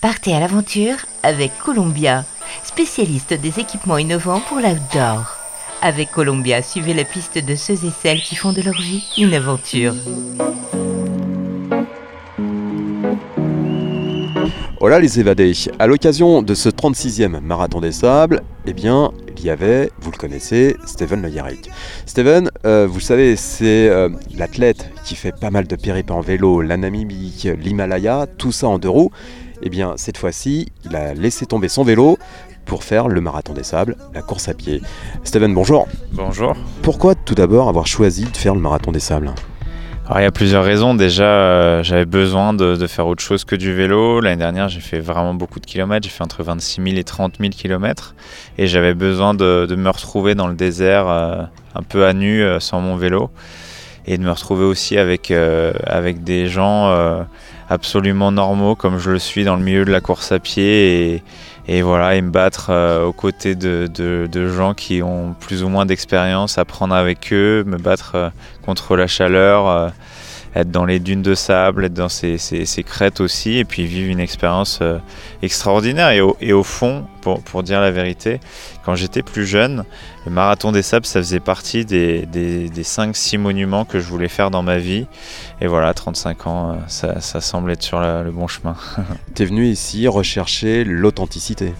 [0.00, 0.94] Partez à l'aventure
[1.24, 2.24] avec Columbia,
[2.62, 5.36] spécialiste des équipements innovants pour l'outdoor.
[5.82, 9.34] Avec Columbia, suivez la piste de ceux et celles qui font de leur vie une
[9.34, 9.94] aventure.
[14.78, 15.52] Voilà les évadés.
[15.80, 20.16] À l'occasion de ce 36e Marathon des Sables, eh bien, il y avait, vous le
[20.16, 21.68] connaissez, Steven Le Yarrick.
[22.06, 26.62] Steven, euh, vous savez, c'est euh, l'athlète qui fait pas mal de périples en vélo,
[26.62, 29.10] la Namibie, l'Himalaya, tout ça en deux roues.
[29.62, 32.18] Eh bien, cette fois-ci, il a laissé tomber son vélo
[32.64, 34.82] pour faire le Marathon des Sables, la course à pied.
[35.24, 35.88] Steven, bonjour.
[36.12, 36.54] Bonjour.
[36.82, 39.32] Pourquoi tout d'abord avoir choisi de faire le Marathon des Sables?
[40.06, 40.94] Alors, il y a plusieurs raisons.
[40.94, 44.20] Déjà, euh, j'avais besoin de, faire autre chose que du vélo.
[44.20, 46.06] L'année dernière, j'ai fait vraiment beaucoup de kilomètres.
[46.08, 48.14] J'ai fait entre 26 000 et 30 000 kilomètres.
[48.56, 51.42] Et j'avais besoin de, me retrouver dans le désert euh,
[51.74, 53.30] un peu à nu euh, sans mon vélo.
[54.10, 56.90] Et de me retrouver aussi avec, avec des gens
[57.68, 61.22] absolument normaux comme je le suis dans le milieu de la course à pied.
[61.66, 62.72] Et, voilà, et me battre
[63.04, 67.76] aux côtés de, de, gens qui ont plus ou moins d'expérience, apprendre avec eux, me
[67.76, 68.32] battre
[68.64, 69.92] contre la chaleur
[70.54, 72.38] être dans les dunes de sable, être dans ces,
[72.84, 74.98] crêtes aussi, et puis vivre une expérience euh,
[75.42, 76.10] extraordinaire.
[76.40, 78.40] Et au, fond, pour, dire la vérité,
[78.84, 79.84] quand j'étais plus jeune,
[80.26, 84.50] le marathon des sables, ça faisait partie des, des, 5-6 monuments que je voulais faire
[84.50, 85.06] dans ma vie.
[85.60, 86.74] Et voilà, 35 ans, euh,
[87.20, 88.76] ça, semble être sur le bon chemin.
[89.34, 91.74] tu es venu ici rechercher l'authenticité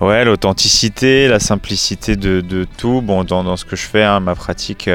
[0.00, 3.02] Ouais, l'authenticité, la simplicité de, tout.
[3.02, 4.88] Bon, dans, ce que je fais, hein, ma pratique,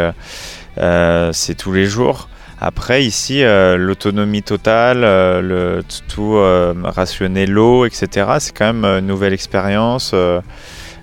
[0.78, 2.30] euh, c'est tous les jours.
[2.62, 9.08] Après, ici, euh, l'autonomie totale, euh, tout euh, rationner l'eau, etc., c'est quand même une
[9.08, 10.14] nouvelle expérience.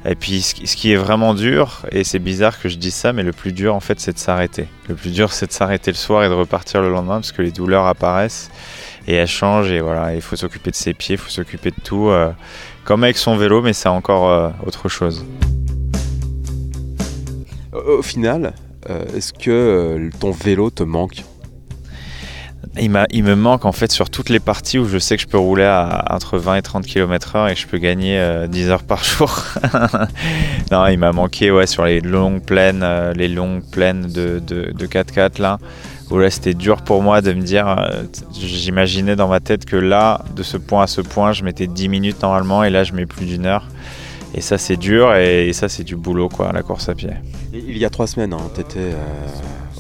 [0.05, 3.23] et puis, ce, qui est vraiment dur, et c'est bizarre que je dise ça, mais
[3.23, 4.69] le plus dur, en fait, c'est de s'arrêter.
[4.89, 7.43] Le plus dur, c'est de s'arrêter le soir et de repartir le lendemain, parce que
[7.43, 8.51] les douleurs apparaissent
[9.07, 9.71] et elles changent.
[9.71, 12.11] Et voilà, il faut s'occuper de ses pieds, il faut s'occuper de tout,
[12.85, 15.27] comme avec son vélo, mais c'est encore autre chose.
[17.73, 18.55] Au final,
[19.15, 21.23] est-ce que ton vélo te manque?
[22.79, 25.27] Il, il, me manque en fait sur toutes les parties où je sais que je
[25.27, 28.17] peux rouler à, entre 20 et 30 km/h et que je peux gagner
[28.49, 29.43] 10 euh, heures par jour.
[30.71, 34.73] non, il m'a manqué ouais, sur les longues plaines, euh, les longues plaines de, de,
[34.73, 35.59] de 4x4 là,
[36.11, 39.77] où là c'était dur pour moi de me dire, euh, j'imaginais dans ma tête que
[39.77, 42.93] là, de ce point à ce point, je mettais 10 minutes normalement et là je
[42.93, 43.67] mets plus d'une heure.
[44.35, 47.11] Et ça c'est dur et, ça c'est du boulot quoi, la course à pied.
[47.53, 48.95] Il y a trois semaines, hein, tu étais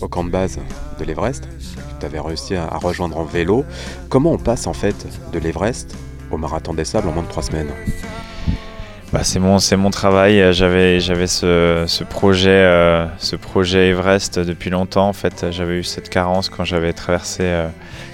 [0.00, 0.58] au camp de base
[0.98, 1.48] de l'Everest
[2.00, 3.64] tu avais réussi à, rejoindre en vélo.
[4.08, 5.94] Comment on passe en fait de l'Everest
[6.30, 7.70] au Marathon des Sables en moins de trois semaines?
[9.12, 10.52] Bah, c'est mon c'est mon travail.
[10.52, 15.08] J'avais j'avais ce, projet euh, ce projet Everest depuis longtemps.
[15.08, 17.68] En fait, j'avais eu cette carence quand j'avais traversé euh,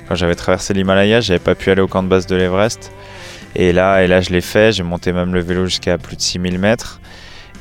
[0.09, 1.21] quand j'avais traversé l'Himalaya.
[1.21, 2.93] J'avais pas pu aller au camp de base de l'Everest.
[3.55, 4.73] Et là et là je l'ai fait.
[4.73, 7.01] J'ai monté même le vélo jusqu'à plus de 6000 mètres.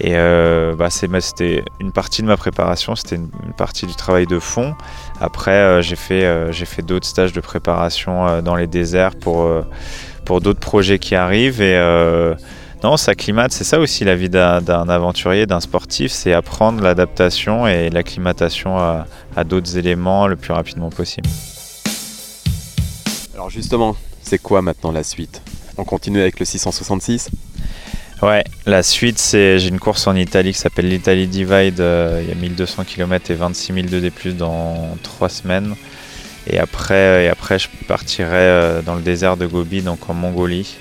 [0.02, 4.40] Et euh, bah, c'était une partie de ma préparation, c'était une, partie du travail de
[4.40, 4.76] fond.
[5.22, 9.50] Après, euh, j'ai fait, euh, j'ai fait d'autres stages de préparation dans les déserts pour,
[10.26, 11.62] pour d'autres projets qui arrivent.
[11.62, 11.80] Et
[12.84, 17.66] non, ça climate, c'est ça aussi la vie d'un aventurier, d'un sportif, c'est apprendre l'adaptation
[17.66, 21.30] et l'acclimatation à, à d'autres éléments le plus rapidement possible.
[23.34, 25.42] Alors justement, c'est quoi maintenant la suite?
[25.78, 27.30] On continue avec le 666
[28.22, 31.82] Ouais, la suite, c'est j'ai une course en Italie qui s'appelle l'Italie Divide.
[31.82, 35.76] Euh, il y a 1200 km et 26 000 de D+, dans 3 semaines.
[36.48, 40.14] Et après, euh, et après, je partirai euh, dans le désert de Gobi, donc en
[40.14, 40.78] Mongolie,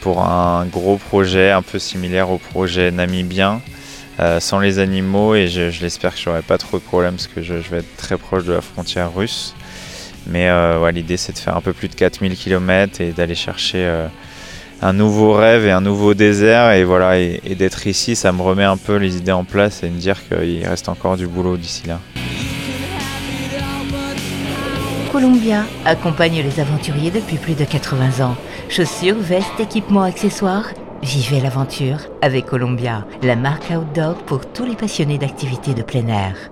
[0.00, 3.60] pour un gros projet un peu similaire au projet namibien,
[4.38, 5.34] sans les animaux.
[5.34, 8.16] Et je, l'espère que j'aurai pas trop de problèmes parce que je, vais être très
[8.16, 9.54] proche de la frontière russe.
[10.26, 10.48] Mais
[10.92, 14.08] l'idée, c'est de faire un peu plus de 4000 km et d'aller chercher
[14.82, 16.72] un nouveau rêve et un nouveau désert.
[16.72, 19.90] Et voilà, et, d'être ici, ça me remet un peu les idées en place et
[19.90, 22.00] me dire qu'il reste encore du boulot d'ici là.
[25.12, 28.36] Columbia accompagne les aventuriers depuis plus de 80 ans.
[28.68, 30.68] Chaussures, vestes, équipements, accessoires.
[31.02, 36.50] Vivez l'aventure avec Columbia, la marque outdoor pour tous les passionnés d'activités de plein air.